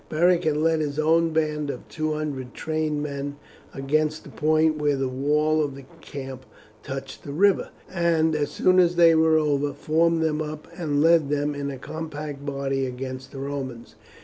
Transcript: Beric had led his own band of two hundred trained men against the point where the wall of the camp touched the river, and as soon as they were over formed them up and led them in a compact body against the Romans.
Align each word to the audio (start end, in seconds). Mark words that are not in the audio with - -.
Beric 0.09 0.45
had 0.45 0.57
led 0.57 0.79
his 0.79 0.97
own 0.97 1.29
band 1.31 1.69
of 1.69 1.87
two 1.87 2.13
hundred 2.13 2.55
trained 2.55 3.03
men 3.03 3.35
against 3.71 4.23
the 4.23 4.31
point 4.31 4.79
where 4.79 4.95
the 4.95 5.07
wall 5.07 5.63
of 5.63 5.75
the 5.75 5.85
camp 6.01 6.43
touched 6.81 7.21
the 7.23 7.31
river, 7.31 7.69
and 7.87 8.35
as 8.35 8.49
soon 8.49 8.79
as 8.79 8.95
they 8.95 9.13
were 9.13 9.37
over 9.37 9.73
formed 9.73 10.23
them 10.23 10.41
up 10.41 10.67
and 10.75 11.03
led 11.03 11.29
them 11.29 11.53
in 11.53 11.69
a 11.69 11.77
compact 11.77 12.43
body 12.43 12.87
against 12.87 13.31
the 13.31 13.37
Romans. 13.39 13.93